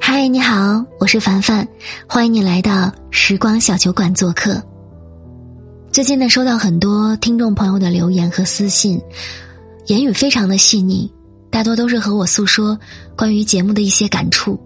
[0.00, 1.66] 嗨，你好，我是凡凡，
[2.06, 4.62] 欢迎你来到时光小酒馆做客。
[5.90, 9.00] 最近呢，收到很多听众朋友的留言和私信，
[9.86, 11.10] 言语非常的细腻，
[11.50, 12.78] 大多都是和我诉说
[13.16, 14.58] 关于节目的一些感触，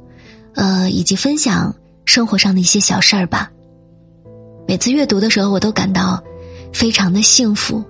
[0.54, 1.74] 呃，以及分享
[2.04, 3.50] 生活上的一些小事儿吧。
[4.66, 6.22] 每次阅读的时候，我都感到
[6.72, 7.82] 非常的幸福。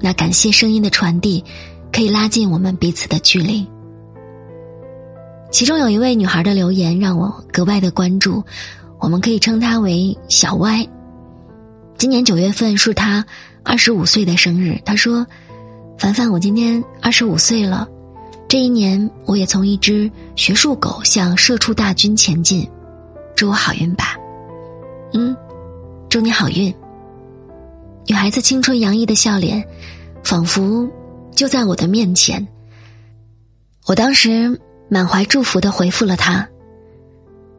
[0.00, 1.44] 那感谢声音的传递，
[1.92, 3.66] 可以拉近我们彼此的距离。
[5.52, 8.42] 其中有一位女孩的留言让我格外的关注，
[8.98, 10.84] 我们可以称她为小歪。
[11.98, 13.24] 今年九月份是她
[13.62, 15.24] 二十五岁的生日，她说
[15.98, 17.86] ：“凡凡，我今年二十五岁了，
[18.48, 22.66] 这一年我也从一只学术狗向社畜大军前进，
[23.36, 24.16] 祝我好运吧。”
[25.12, 25.36] 嗯，
[26.08, 26.74] 祝你好运。
[28.06, 29.62] 女孩子青春洋溢的笑脸，
[30.24, 30.88] 仿佛
[31.36, 32.44] 就在我的面前。
[33.86, 34.58] 我当时。
[34.92, 36.46] 满怀祝福的回复了他。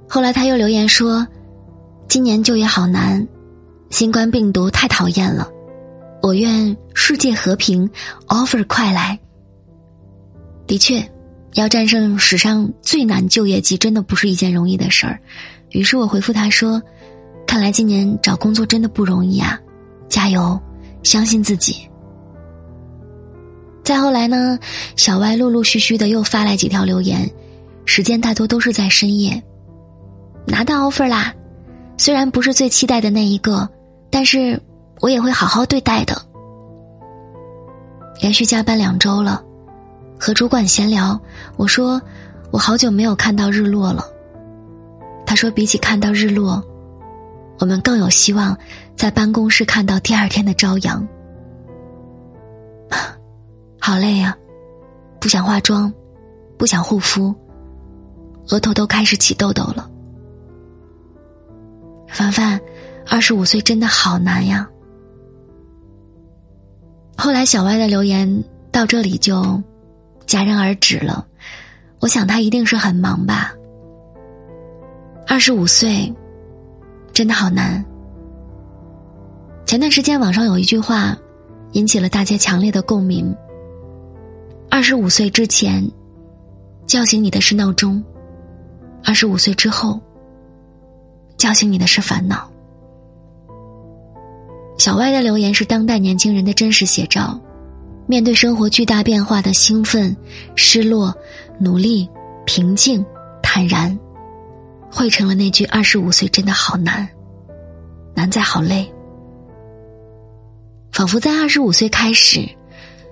[0.08, 1.28] 后来他又留言说
[2.08, 3.28] ：“今年就业好难，
[3.89, 5.50] 新冠病毒太讨厌了，
[6.22, 7.89] 我愿世界和平
[8.28, 9.20] ，offer 快来。”
[10.67, 11.04] 的确，
[11.56, 15.20] 要战胜史上最难就业季，真的不是一件容易的事儿。
[15.72, 16.80] 于是我回复他说
[17.48, 19.59] ：“看来今年找工作真的不容易啊，
[20.08, 20.61] 加油，
[21.02, 21.78] 相信自己。”
[23.84, 24.58] 再后来呢，
[24.95, 27.30] 小歪陆陆续续的又发来几条留言，
[27.86, 29.42] 时间大多都是在深夜。
[30.45, 31.34] 拿到 offer 啦，
[31.98, 33.70] 虽然不是最期待的那一个，
[34.09, 34.59] 但是
[35.02, 36.20] 我也会好好对待的。
[38.22, 39.44] 连续加班两周了，
[40.20, 41.20] 和主管闲聊，
[41.58, 42.02] 我说
[42.52, 44.06] 我好久没有看到日落了。
[45.26, 46.64] 他说比起看到日落，
[47.59, 48.58] 我们更有希望
[48.95, 51.06] 在办公室看到第二天的朝阳。
[53.86, 54.34] 好累呀，
[55.20, 55.94] 不想化妆，
[56.58, 57.36] 不想护肤，
[58.48, 59.92] 额头都开始起痘痘了。
[62.08, 62.58] 凡凡，
[63.06, 64.66] 二十五岁真的好难呀。
[67.17, 69.61] 后来小歪的留言到这里就
[70.26, 71.27] 戛然而止了，
[72.00, 73.54] 我想他一定是很忙吧。
[75.27, 76.10] 二十五岁，
[77.11, 77.83] 真的好难。
[79.65, 81.17] 前段时间网上有一句话，
[81.73, 83.36] 引起了大家强烈的共鸣。
[84.76, 85.88] 二十五岁之前，
[86.88, 88.02] 叫醒你的是闹钟；
[89.04, 90.02] 二十五岁之后，
[91.38, 92.52] 叫醒你的是烦恼。
[94.80, 97.39] 小歪的留言是当代年轻人的真实写照。
[98.08, 100.17] 面对生活巨大变化的兴奋、
[100.56, 101.16] 失落、
[101.60, 102.10] 努力、
[102.44, 103.06] 平静、
[103.44, 103.95] 坦然，
[104.92, 107.08] 汇成了那句“二十五岁真的好难，
[108.16, 108.92] 难在好累”。
[110.92, 112.44] 仿佛在二十五岁开始，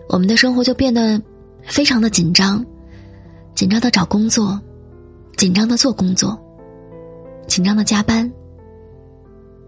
[0.10, 1.22] 我们的生活就变得。
[1.64, 2.66] 非常的紧张，
[3.56, 4.60] 紧张的找工作，
[5.38, 6.40] 紧张的做工作，
[7.48, 8.32] 紧张的加班，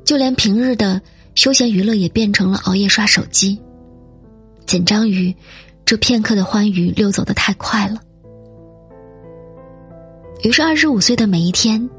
[0.03, 1.02] 就连平日的
[1.36, 3.62] 休闲娱乐也变成了熬夜刷手机。
[4.66, 5.36] 紧张于
[5.86, 8.02] 这片刻的欢愉溜走的太快了，
[10.44, 11.90] 于是二十五岁的每一天，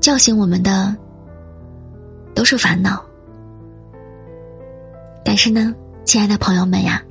[0.00, 0.96] 叫醒我们的
[2.34, 3.04] 都是烦恼。
[5.24, 5.74] 但是呢，
[6.04, 7.02] 亲爱的朋友们呀。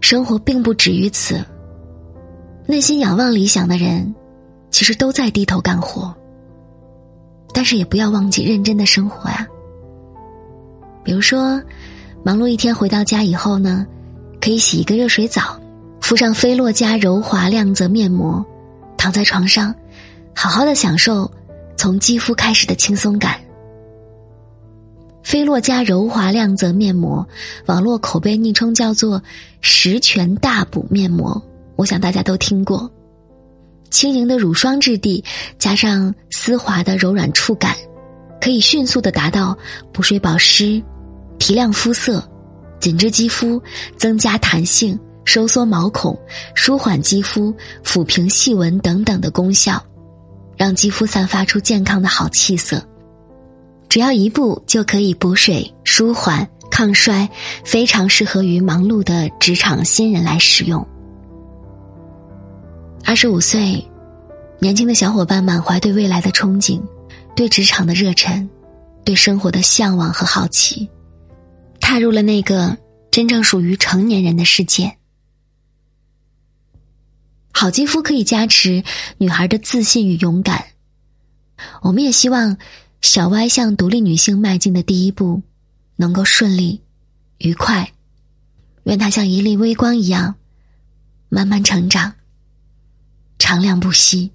[0.00, 1.44] 生活并不止于此。
[2.66, 4.14] 内心仰望理想的人，
[4.70, 6.14] 其实都在低头干活。
[7.52, 9.46] 但是也不要忘记认真的生活呀。
[11.02, 11.60] 比如说，
[12.22, 13.86] 忙碌一天回到家以后呢，
[14.40, 15.58] 可以洗一个热水澡，
[16.00, 18.44] 敷上菲洛嘉柔滑亮泽面膜，
[18.98, 19.74] 躺在床上，
[20.34, 21.28] 好好的享受
[21.76, 23.40] 从肌肤开始的轻松感。
[25.28, 27.28] 菲洛嘉柔滑亮泽面膜，
[27.66, 29.22] 网络口碑昵称叫做
[29.60, 31.38] “十全大补面膜”，
[31.76, 32.90] 我想大家都听过。
[33.90, 35.22] 轻盈的乳霜质地
[35.58, 37.76] 加上丝滑的柔软触感，
[38.40, 39.54] 可以迅速的达到
[39.92, 40.82] 补水保湿、
[41.38, 42.26] 提亮肤色、
[42.80, 43.62] 紧致肌肤、
[43.98, 46.18] 增加弹性、收缩毛孔、
[46.54, 49.78] 舒缓肌肤、抚平细纹等等的功效，
[50.56, 52.82] 让肌肤散发出健康的好气色。
[53.88, 57.28] 只要一步就可以补水、舒缓、抗衰，
[57.64, 60.86] 非常适合于忙碌的职场新人来使用。
[63.04, 63.82] 二十五岁，
[64.58, 66.82] 年轻的小伙伴满怀对未来的憧憬，
[67.34, 68.46] 对职场的热忱，
[69.04, 70.86] 对生活的向往和好奇，
[71.80, 72.76] 踏入了那个
[73.10, 74.94] 真正属于成年人的世界。
[77.52, 78.84] 好肌肤可以加持
[79.16, 80.62] 女孩的自信与勇敢，
[81.80, 82.58] 我们也希望。
[83.00, 85.42] 小歪向独立女性迈进的第一步，
[85.96, 86.80] 能够顺利、
[87.38, 87.92] 愉快。
[88.84, 90.34] 愿她像一粒微光一样，
[91.28, 92.12] 慢慢成长，
[93.38, 94.30] 长亮不息。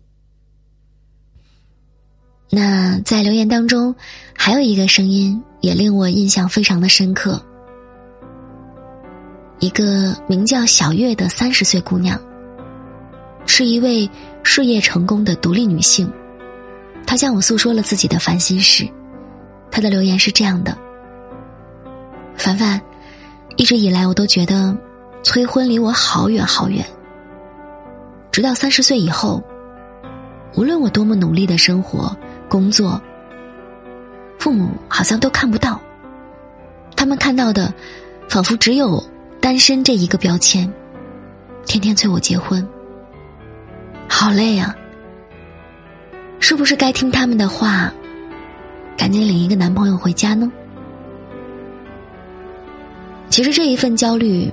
[2.49, 3.95] 那在留言当中，
[4.35, 7.43] 还有一个声音也令我印象非常的深刻。
[9.59, 12.21] 一个名叫小月的三十岁姑娘，
[13.45, 14.09] 是一位
[14.43, 16.11] 事业成功的独立女性。
[17.13, 18.89] 他向我诉说了自己的烦心事。
[19.69, 20.75] 他的留言是这样的
[22.35, 22.81] ：“凡凡，
[23.55, 24.75] 一直以来我都觉得
[25.21, 26.83] 催婚离我好远好远。
[28.31, 29.43] 直到三十岁以后，
[30.55, 32.17] 无论我多么努力的生活。”
[32.49, 32.99] 工作，
[34.39, 35.79] 父母好像都看不到，
[36.95, 37.71] 他们看到的，
[38.27, 39.03] 仿佛只有
[39.39, 40.67] 单身这一个标签，
[41.67, 42.67] 天天催我结婚，
[44.09, 44.75] 好累啊！
[46.45, 47.89] 是不是该听他们的话，
[48.97, 50.51] 赶紧领一个男朋友回家呢？
[53.29, 54.51] 其实这一份焦虑，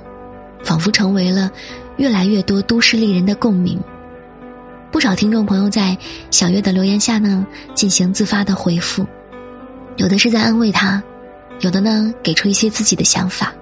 [0.62, 1.50] 仿佛成为了
[1.96, 3.76] 越来越多都市丽人的共鸣。
[4.92, 5.98] 不少听众朋友在
[6.30, 7.44] 小月的留言下呢
[7.74, 9.04] 进行自发的回复，
[9.96, 11.02] 有的是在安慰他，
[11.58, 13.52] 有的呢给出一些自己的想法，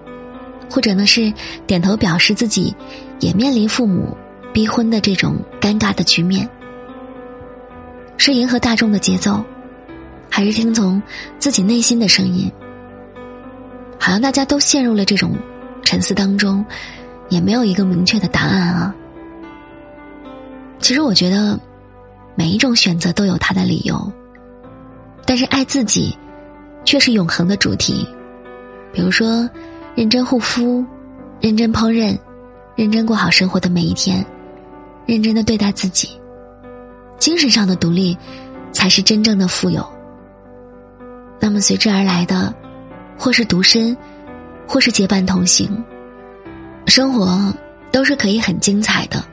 [0.71, 1.33] 或者呢是
[1.67, 2.77] 点头表示自己
[3.21, 4.15] 也面临父母
[4.53, 6.47] 逼婚的这种尴尬的局面。
[8.19, 9.43] 是迎合大众的节奏，
[10.29, 11.01] 还是听从
[11.39, 12.53] 自己内心的声音？
[13.99, 15.37] 好像大家都陷入了这种
[15.85, 16.65] 沉思当中，
[17.29, 18.95] 也没有一个明确的答案啊。
[20.81, 21.59] 其实我觉得，
[22.35, 24.13] 每一种选择都有它的理由，
[25.25, 26.17] 但是爱自己，
[26.85, 28.07] 却是永恒的主题。
[28.93, 29.49] 比如说，
[29.95, 30.85] 认真护肤，
[31.41, 32.19] 认真烹饪，
[32.75, 34.27] 认真过好生活的每一天，
[35.07, 36.18] 认真的对待自己，
[37.19, 38.17] 精神上的独立，
[38.73, 39.87] 才是真正的富有。
[41.41, 42.55] 那么随之而来的，
[43.17, 43.97] 或是独身，
[44.67, 45.85] 或是结伴同行，
[46.87, 47.53] 生活
[47.91, 49.25] 都是可以很精彩的。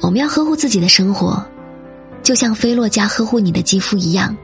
[0.00, 1.44] 我们要呵护自己的生活，
[2.22, 4.36] 就像菲洛嘉呵护你的肌肤一样。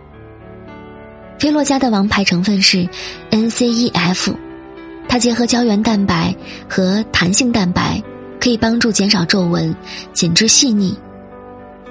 [1.39, 2.89] 菲洛嘉的王牌成分是
[3.31, 4.35] NCEF，
[5.09, 6.35] 它结合胶原蛋白
[6.69, 8.03] 和弹性蛋白，
[8.41, 9.75] 可以帮助减少皱纹、
[10.13, 10.97] 紧致细腻。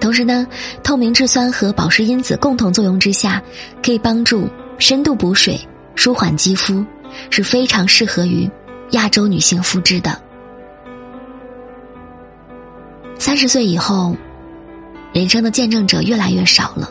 [0.06, 0.46] 同时呢，
[0.84, 3.42] 透明质酸和保湿因子共同作用之下，
[3.84, 4.48] 可以帮助
[4.78, 5.60] 深度补水、
[5.96, 6.86] 舒缓肌肤，
[7.32, 8.48] 是非常适合于
[8.92, 10.22] 亚洲女性肤质的。
[13.18, 14.16] 三十岁以后，
[15.12, 16.88] 人生的见证者越来越少了，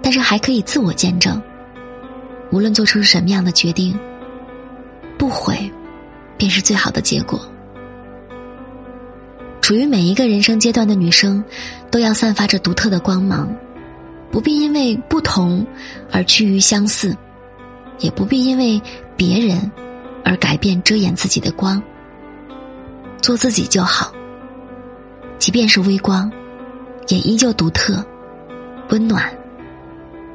[0.00, 1.42] 但是还可以自我见证。
[2.52, 3.98] 无论做出什么样的决定，
[5.18, 5.68] 不悔，
[6.38, 7.44] 便是最好的结果。
[9.62, 11.42] 处于每一个人生阶段的女生，
[11.88, 13.48] 都要散发着独特的光芒，
[14.30, 15.64] 不必因为不同
[16.10, 17.16] 而趋于相似，
[18.00, 18.82] 也不必因为
[19.16, 19.70] 别人
[20.24, 21.80] 而改变遮掩自己的光。
[23.22, 24.12] 做自己就好。
[25.38, 26.30] 即便是微光，
[27.06, 28.04] 也依旧独特、
[28.90, 29.32] 温暖、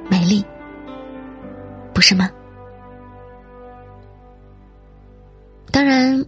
[0.10, 0.44] 美丽，
[1.94, 2.30] 不是吗？
[5.70, 6.26] 当然，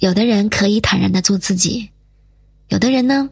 [0.00, 1.90] 有的人可以坦然的做自己，
[2.72, 3.28] 有的人呢，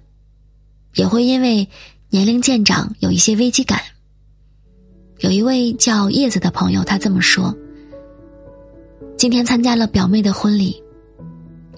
[0.97, 1.67] 也会因为
[2.11, 3.81] 年龄渐长有一些危机感。
[5.21, 7.57] 有一位叫叶子的朋友，他这么说
[9.17, 10.83] ：“今天参加了表妹的婚礼，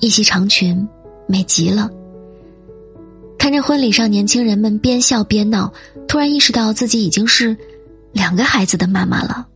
[0.01, 0.85] 一袭长裙，
[1.29, 1.89] 美极了。”
[3.39, 5.73] 看着婚礼上年轻人们边笑边闹，
[6.09, 7.57] 突然意识到自己已经是
[8.11, 9.47] 两个孩子的妈妈了。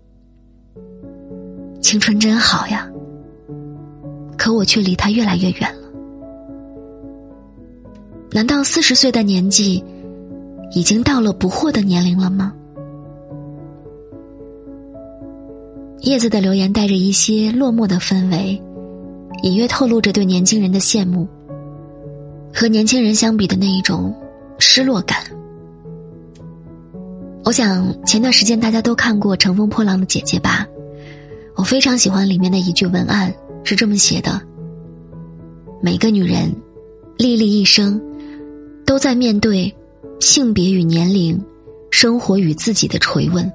[1.83, 2.89] 青春真好呀，
[4.39, 5.86] 可我却离他越来越远了。
[8.37, 9.83] 难道四十岁的年纪
[10.71, 12.52] 已经到了不惑的年龄了吗？
[16.00, 18.62] 叶子的留言带着一些落寞的氛围，
[19.43, 21.26] 隐约透露着对年轻人的羡慕。
[22.55, 24.14] 和年轻人相比的那一种
[24.59, 25.19] 失落感，
[27.43, 30.66] 我想前段时间大家都看过《乘风破浪的姐姐》吧？
[31.55, 33.33] 我非常喜欢里面的一句文案，
[33.64, 34.38] 是这么写的：
[35.81, 36.55] 每个女人，
[37.16, 37.99] 历历一生，
[38.87, 39.75] 都在面对
[40.21, 41.38] 性别与年龄、
[41.90, 43.52] 生活与自己的垂问。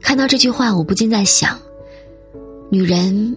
[0.00, 1.58] 看到这句话，我不禁在想，
[2.70, 3.36] 女人。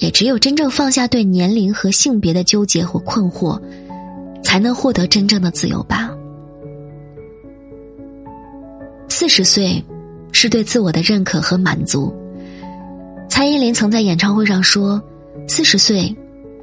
[0.00, 3.56] 也只有真正放下对年龄和性别的纠结和困惑，
[4.42, 6.10] 才能获得真正的自由吧。
[9.08, 9.80] 四十岁，
[10.32, 12.12] 是对自我的认可和满足。
[13.28, 15.00] 蔡依林曾在演唱会上说
[15.46, 16.12] ：“四十岁，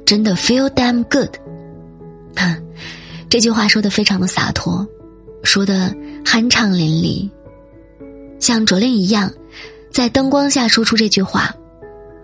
[0.04, 1.34] 真的 feel damn good。”
[3.28, 4.86] 这句话说的非常的洒脱，
[5.42, 7.30] 说的酣畅淋漓，
[8.38, 9.32] 像卓令一样，
[9.90, 11.54] 在灯光下说出这句话。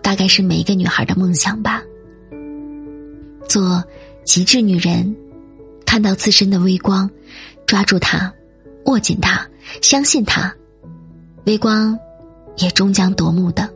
[0.01, 1.83] 大概是每一个女孩的梦想吧。
[3.47, 3.83] 做
[4.25, 5.15] 极致女人，
[5.85, 7.07] 看到自身的微光，
[7.67, 8.33] 抓住它，
[8.85, 9.47] 握紧它，
[9.81, 10.51] 相信它，
[11.45, 11.95] 微光
[12.57, 13.69] 也终将夺目的。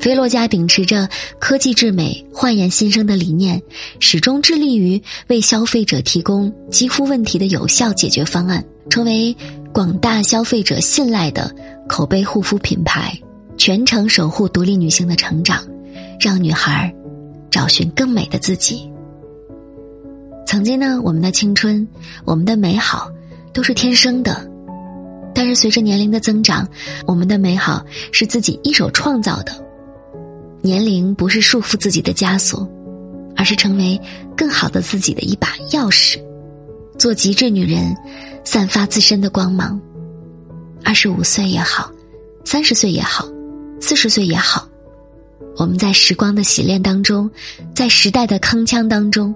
[0.00, 1.08] 菲洛嘉秉持着
[1.40, 3.60] 科技至美、焕颜新生的理念，
[3.98, 9.36] 始终致力于为消费者提供肌肤问题的有效解决方案，成为
[9.72, 11.52] 广大消费者信赖的
[11.88, 13.12] 口碑护肤品牌，
[13.56, 15.66] 全程守护独立女性的成长，
[16.20, 16.94] 让女孩
[17.50, 18.88] 找寻更美的自己。
[20.46, 21.86] 曾经呢，我们的青春，
[22.24, 23.10] 我们的美好，
[23.52, 24.48] 都是天生的，
[25.34, 26.66] 但是随着年龄的增长，
[27.04, 29.67] 我们的美好是自己一手创造的。
[30.68, 32.68] 年龄不是束缚自己的枷锁，
[33.34, 33.98] 而是成为
[34.36, 36.22] 更好的自己的一把钥匙。
[36.98, 37.96] 做极致女人，
[38.44, 39.80] 散发自身的光芒。
[40.84, 41.90] 二十五岁也好，
[42.44, 43.26] 三十岁也好，
[43.80, 44.68] 四十岁也好，
[45.56, 47.30] 我们在时光的洗练当中，
[47.74, 49.34] 在时代的铿锵当中，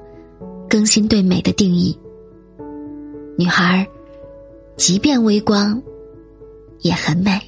[0.68, 1.98] 更新对美的定义。
[3.38, 3.88] 女孩，
[4.76, 5.82] 即便微光，
[6.80, 7.40] 也很美。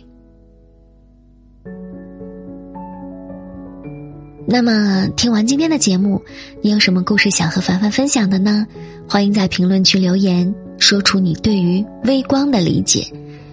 [4.46, 6.22] 那么，听完今天的节目，
[6.60, 8.66] 你有什么故事想和凡凡分享的呢？
[9.08, 13.06] 欢迎在评论区留言，说出你对于微光的理解。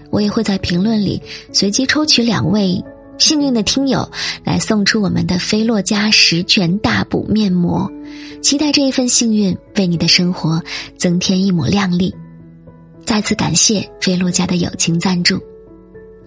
[0.10, 1.22] 我也会在评论里
[1.54, 2.84] 随机抽取两位
[3.18, 4.08] 幸运的听友，
[4.44, 7.90] 来送出我们的菲洛嘉十全大补面膜。
[8.42, 10.62] 期待这一份幸运为你的生活
[10.98, 12.14] 增添一抹亮丽。
[13.06, 15.40] 再次感谢菲洛嘉的友情赞助，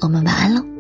[0.00, 0.74] 我们晚安喽。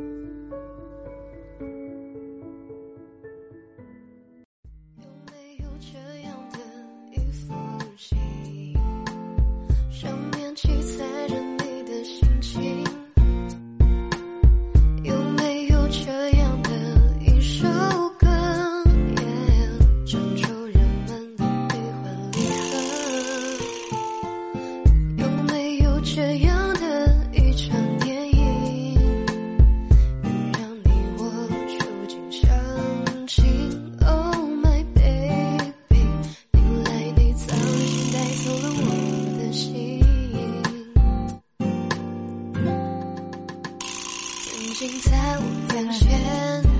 [44.74, 46.73] 在我眼前。